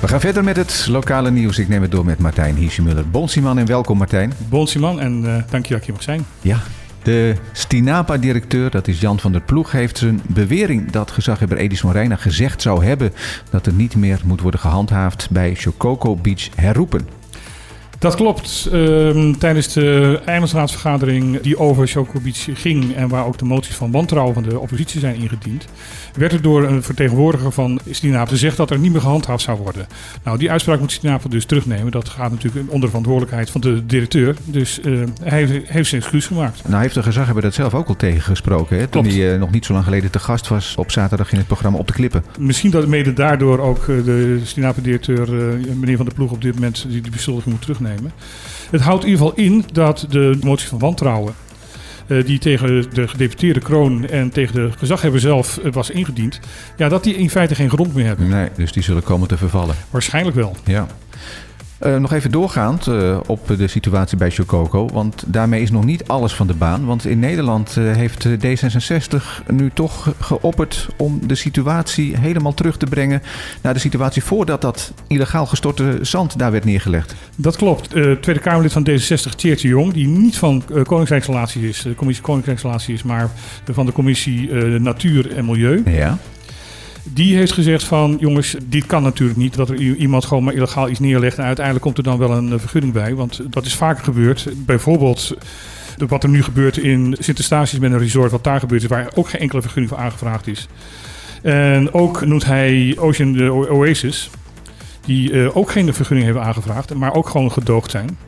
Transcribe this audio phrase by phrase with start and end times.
[0.00, 1.58] We gaan verder met het lokale nieuws.
[1.58, 3.10] Ik neem het door met Martijn Hiesemuller.
[3.10, 4.32] Bonsiman en welkom Martijn.
[4.48, 6.24] Bonsiman en uh, dank je dat ik hier mag zijn.
[6.40, 6.60] Ja,
[7.02, 12.16] de Stinapa-directeur, dat is Jan van der Ploeg, heeft zijn bewering dat gezaghebber Edison Reina
[12.16, 13.12] gezegd zou hebben
[13.50, 17.17] dat er niet meer moet worden gehandhaafd bij Chococo Beach herroepen.
[17.98, 18.68] Dat klopt.
[18.72, 24.34] Uh, tijdens de eilandsraadsvergadering die over Chocobic ging en waar ook de moties van wantrouwen
[24.34, 25.66] van de oppositie zijn ingediend,
[26.14, 29.86] werd er door een vertegenwoordiger van Stinapel gezegd dat er niet meer gehandhaafd zou worden.
[30.24, 31.92] Nou, die uitspraak moet Stinapel dus terugnemen.
[31.92, 34.36] Dat gaat natuurlijk onder verantwoordelijkheid van de directeur.
[34.44, 36.68] Dus uh, hij heeft, heeft, zijn excuus gemaakt.
[36.68, 38.78] Nou heeft de gezaghebber dat zelf ook al tegengesproken.
[38.78, 38.86] Hè?
[38.86, 41.46] Toen hij uh, nog niet zo lang geleden te gast was op zaterdag in het
[41.46, 42.24] programma Op de Klippen.
[42.38, 45.28] Misschien dat mede daardoor ook eh, de Stinapel-directeur,
[45.74, 47.87] meneer Van der Ploeg, op dit moment die, die beschuldiging moet terugnemen.
[48.70, 51.34] Het houdt in ieder geval in dat de motie van wantrouwen
[52.08, 56.40] uh, die tegen de gedeputeerde kroon en tegen de gezaghebber zelf uh, was ingediend,
[56.76, 58.28] ja, dat die in feite geen grond meer hebben.
[58.28, 59.74] Nee, dus die zullen komen te vervallen.
[59.90, 60.56] Waarschijnlijk wel.
[60.64, 60.86] Ja.
[61.86, 64.88] Uh, nog even doorgaand uh, op de situatie bij Chococo.
[64.92, 66.84] Want daarmee is nog niet alles van de baan.
[66.84, 72.86] Want in Nederland uh, heeft D66 nu toch geopperd om de situatie helemaal terug te
[72.86, 73.22] brengen
[73.62, 77.14] naar de situatie voordat dat illegaal gestorte zand daar werd neergelegd.
[77.36, 77.90] Dat klopt.
[77.90, 83.02] Tweede Kamerlid van D66, Tjeertje Jong, die niet van Koningsrijksrelatie is, de commissie Koningsrijksrelatie is,
[83.02, 83.30] maar
[83.70, 85.82] van de commissie Natuur en Milieu.
[85.86, 86.18] Ja.
[87.12, 89.54] Die heeft gezegd van, jongens, dit kan natuurlijk niet.
[89.54, 92.60] Dat er iemand gewoon maar illegaal iets neerlegt en uiteindelijk komt er dan wel een
[92.60, 93.14] vergunning bij.
[93.14, 94.48] Want dat is vaker gebeurd.
[94.56, 95.34] Bijvoorbeeld
[96.08, 99.28] wat er nu gebeurt in Sint-Eustatius met een resort, wat daar gebeurt is, waar ook
[99.28, 100.68] geen enkele vergunning voor aangevraagd is.
[101.42, 104.30] En ook noemt hij Ocean Oasis,
[105.04, 108.18] die uh, ook geen vergunning hebben aangevraagd, maar ook gewoon gedoogd zijn.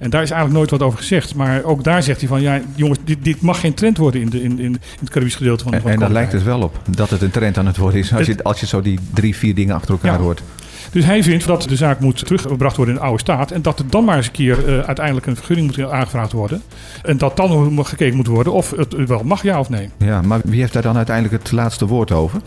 [0.00, 1.34] En daar is eigenlijk nooit wat over gezegd.
[1.34, 4.28] Maar ook daar zegt hij van, ja jongens, dit, dit mag geen trend worden in,
[4.28, 6.80] de, in, in het Caribisch gedeelte van, en, van En daar lijkt het wel op,
[6.90, 8.12] dat het een trend aan het worden is.
[8.12, 10.18] Als, het, je, als je zo die drie, vier dingen achter elkaar ja.
[10.18, 10.42] hoort.
[10.90, 13.50] Dus hij vindt dat de zaak moet teruggebracht worden in de oude staat.
[13.50, 16.62] En dat er dan maar eens een keer uh, uiteindelijk een vergunning moet aangevraagd worden.
[17.02, 19.88] En dat dan gekeken moet worden of het wel mag, ja of nee.
[19.98, 22.40] Ja, maar wie heeft daar dan uiteindelijk het laatste woord over?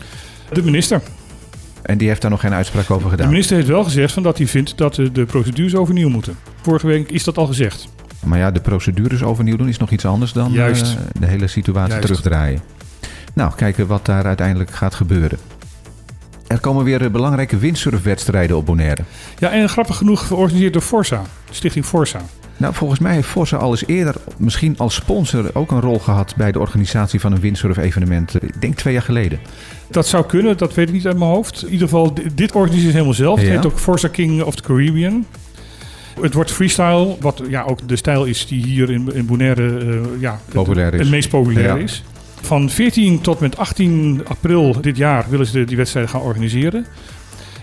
[0.52, 1.00] De minister.
[1.82, 3.26] En die heeft daar nog geen uitspraak over gedaan?
[3.26, 6.36] De minister heeft wel gezegd van dat hij vindt dat de procedures overnieuw moeten.
[6.64, 7.88] Vorige week is dat al gezegd.
[8.24, 10.66] Maar ja, de procedures overnieuw doen is nog iets anders dan uh,
[11.20, 12.06] de hele situatie Juist.
[12.06, 12.60] terugdraaien.
[13.34, 15.38] Nou, kijken wat daar uiteindelijk gaat gebeuren.
[16.46, 19.02] Er komen weer belangrijke windsurfwedstrijden op Bonaire.
[19.38, 22.20] Ja, en grappig genoeg georganiseerd door Forza, Stichting Forza.
[22.56, 26.34] Nou, volgens mij heeft Forza al eens eerder, misschien als sponsor, ook een rol gehad
[26.36, 28.42] bij de organisatie van een windsurf-evenement.
[28.42, 29.38] Ik denk twee jaar geleden.
[29.90, 31.62] Dat zou kunnen, dat weet ik niet uit mijn hoofd.
[31.62, 33.38] In ieder geval, dit organiseert helemaal zelf.
[33.38, 33.52] Het Ja.
[33.54, 35.26] heet ook Forza King of the Caribbean.
[36.20, 40.00] Het wordt freestyle, wat ja, ook de stijl is die hier in, in Bonaire uh,
[40.20, 41.00] ja, Populair het, is.
[41.00, 41.82] het meest populair Ja.
[41.82, 42.02] is.
[42.40, 46.86] Van 14 tot met 18 april dit jaar willen ze die wedstrijden gaan organiseren.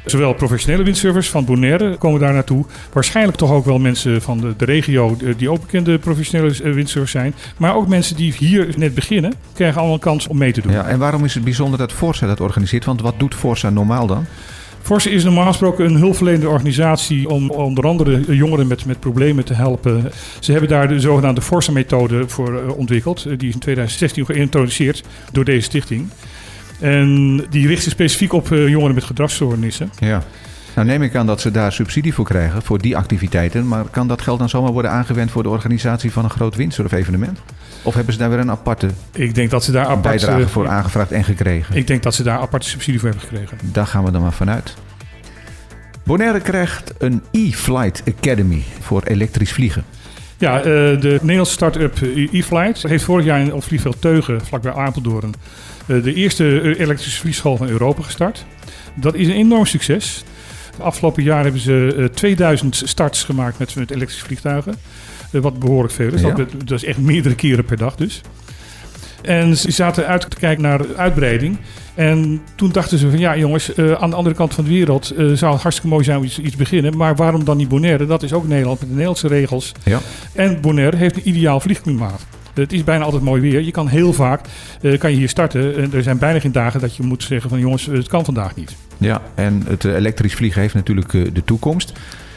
[0.05, 2.65] Zowel professionele windsurfers van Bonaire komen daar naartoe.
[2.93, 6.73] Waarschijnlijk toch ook wel mensen van de, de regio eh, die ook bekende professionele eh,
[6.73, 7.33] windsurfers zijn.
[7.57, 10.71] Maar ook mensen die hier net beginnen, krijgen allemaal een kans om mee te doen.
[10.71, 12.85] Ja, en waarom is het bijzonder dat Forza dat organiseert?
[12.85, 14.25] Want wat doet Forza normaal dan?
[14.81, 19.53] Force is normaal gesproken een hulpverlenende organisatie om onder andere jongeren met, met problemen te
[19.53, 20.11] helpen.
[20.39, 23.25] Ze hebben daar de zogenaamde Forza-methode voor uh, ontwikkeld.
[23.25, 26.09] Uh, die is in 2016 geïntroduceerd door deze stichting.
[26.79, 29.91] En die richt zich specifiek op uh, jongeren met gedragsstoornissen.
[29.99, 30.23] Ja.
[30.75, 33.67] Nou neem ik aan dat ze daar subsidie voor krijgen, voor die activiteiten.
[33.67, 37.39] Maar kan dat geld dan zomaar worden aangewend voor de organisatie van een groot windsurf-evenement?
[37.83, 40.67] Of hebben ze daar weer een aparte Ik denk dat ze daar apart, bijdrage voor
[40.67, 41.75] aangevraagd en gekregen?
[41.75, 43.57] Ik denk dat ze daar aparte subsidie voor hebben gekregen.
[43.63, 44.75] Daar gaan we dan maar vanuit.
[46.03, 49.83] Bonaire krijgt een e-flight academy voor elektrisch vliegen.
[50.37, 55.33] Ja, uh, de Nederlandse start-up e-flight heeft vorig jaar in vliegveld Teugen, vlakbij Apeldoorn,
[55.85, 58.45] uh, de eerste elektrische vliegschool van Europa gestart.
[58.93, 60.23] Dat is een enorm succes.
[60.79, 64.75] Afgelopen jaar hebben ze uh, 2000 starts gemaakt met, met elektrische vliegtuigen.
[65.31, 66.21] Uh, wat behoorlijk veel is.
[66.21, 66.31] Ja.
[66.31, 68.21] Dat, dat is echt meerdere keren per dag dus.
[69.21, 71.57] En ze zaten uit te kijken naar uitbreiding.
[71.95, 75.13] En toen dachten ze van ja jongens, uh, aan de andere kant van de wereld
[75.17, 76.97] uh, zou het hartstikke mooi zijn om iets, iets beginnen.
[76.97, 78.05] Maar waarom dan niet Bonaire?
[78.05, 79.71] Dat is ook Nederland met de Nederlandse regels.
[79.83, 79.99] Ja.
[80.33, 82.25] En Bonaire heeft een ideaal vliegklimaat.
[82.53, 83.61] Het is bijna altijd mooi weer.
[83.61, 84.45] Je kan heel vaak
[84.81, 85.75] uh, kan je hier starten.
[85.75, 88.55] En er zijn bijna geen dagen dat je moet zeggen van jongens, het kan vandaag
[88.55, 88.75] niet.
[89.01, 91.93] Ja, en het elektrisch vliegen heeft natuurlijk de toekomst.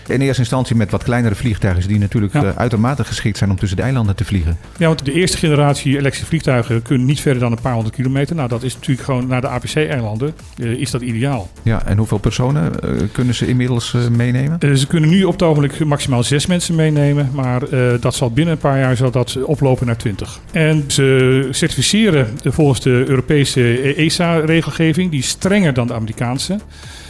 [0.09, 2.43] In eerste instantie met wat kleinere vliegtuigen die natuurlijk Ja.
[2.45, 4.59] eh, uitermate geschikt zijn om tussen de eilanden te vliegen.
[4.77, 8.37] Ja, want de eerste generatie elektrische vliegtuigen kunnen niet verder dan een paar honderd kilometer.
[8.37, 11.51] Nou, dat is natuurlijk gewoon naar de APC-eilanden eh, is dat ideaal.
[11.63, 14.79] Ja, en hoeveel personen eh, kunnen ze inmiddels meenemen?
[14.79, 17.63] Ze kunnen nu op het ogenblik maximaal zes mensen meenemen, maar
[18.01, 20.41] dat zal binnen een paar jaar zal dat oplopen naar twintig.
[20.53, 26.59] En ze certificeren volgens de Europese ESA-regelgeving, die is strenger dan de Amerikaanse.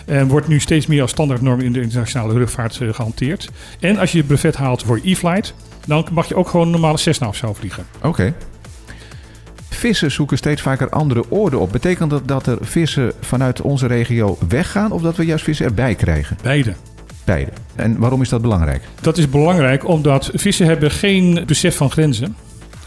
[0.04, 3.50] En wordt nu steeds meer als standaardnorm in de internationale luchtvaart eh, gehanteerd.
[3.80, 5.54] En als je je brevet haalt voor e-flight,
[5.86, 7.86] dan mag je ook gewoon een normale Cessna of zo vliegen.
[8.02, 8.34] Oké.
[9.68, 11.72] Vissen zoeken steeds vaker andere oorden op.
[11.72, 15.94] Betekent dat dat er vissen vanuit onze regio weggaan of dat we juist vissen erbij
[15.94, 16.36] krijgen?
[16.42, 16.74] Beide.
[17.24, 17.50] Beide.
[17.74, 18.82] En waarom is dat belangrijk?
[19.00, 22.36] Dat is belangrijk omdat vissen hebben geen besef van grenzen.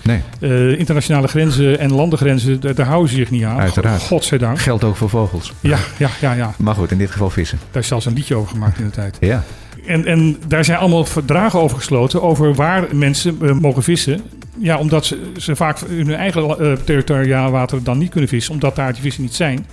[0.08, 3.60] Nee, Eh, internationale grenzen en landengrenzen, daar, daar houden ze zich niet aan.
[3.60, 4.02] Uiteraard.
[4.02, 4.60] Godzijdank.
[4.60, 5.54] geldt ook voor vogels.
[5.60, 6.54] Ja, ja, ja, ja.
[6.58, 7.60] Maar goed, in dit geval vissen.
[7.72, 9.18] Daar is zelfs een liedje over gemaakt in de tijd.
[9.20, 9.44] Ja.
[9.86, 14.22] En, en daar zijn allemaal verdragen over gesloten over waar mensen eh, mogen vissen.
[14.58, 18.54] Ja, omdat ze, ze vaak in hun eigen eh, territoriaal water dan niet kunnen vissen,
[18.54, 19.66] omdat daar die vissen niet zijn.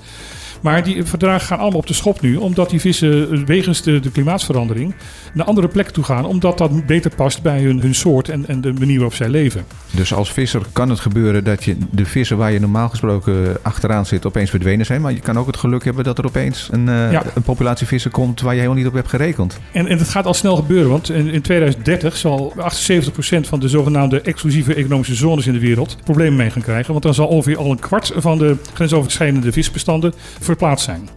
[0.64, 4.00] Maar die verdragen gaan allemaal op de schop nu, omdat die vissen eh, wegens de,
[4.00, 4.94] de klimaatsverandering
[5.32, 8.60] naar andere plekken toe gaan, omdat dat beter past bij hun, hun soort en, en
[8.60, 9.64] de manier waarop zij leven.
[9.90, 14.06] Dus als visser kan het gebeuren dat je de vissen waar je normaal gesproken achteraan
[14.06, 15.00] zit opeens verdwenen zijn.
[15.00, 17.22] Maar je kan ook het geluk hebben dat er opeens een, eh, Ja.
[17.34, 19.58] een populatie vissen komt waar je helemaal niet op hebt gerekend.
[19.72, 23.68] En, en het gaat al snel gebeuren, want in, in 2030 zal 78% van de
[23.68, 26.90] zogenaamde exclusieve economische zones in de wereld problemen mee gaan krijgen.
[26.90, 30.12] Want dan zal ongeveer al een kwart van de grensoverschrijdende visbestanden
[30.56, 31.08] verplaatst zijn.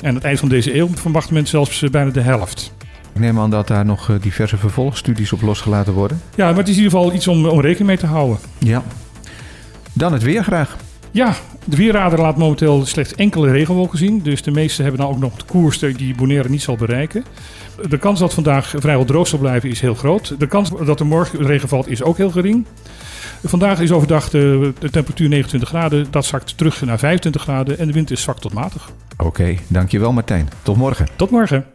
[0.00, 2.72] En aan het eind van deze eeuw verwacht men zelfs eh, bijna de helft.
[3.12, 6.22] Ik neem aan dat daar nog eh, diverse vervolgstudies op losgelaten worden.
[6.34, 8.38] Ja, maar het is in ieder geval iets om, om rekening mee te houden.
[8.58, 8.82] Ja.
[9.92, 10.76] Dan het weer graag.
[11.16, 11.34] Ja,
[11.64, 14.22] de weerradar laat momenteel slechts enkele regenwolken zien.
[14.22, 17.24] Dus de meeste hebben dan ook nog de koers die Bonaire niet zal bereiken.
[17.88, 20.34] De kans dat vandaag vrijwel droog zal blijven is heel groot.
[20.38, 22.66] De kans dat er morgen regen valt is ook heel gering.
[23.44, 26.06] Vandaag is overdag de, de temperatuur 29 graden.
[26.10, 28.90] Dat zakt terug naar 25 graden en de wind is zwak tot matig.
[29.16, 30.48] Oké, dankjewel Martijn.
[30.62, 31.08] Tot morgen.
[31.16, 31.66] Tot morgen.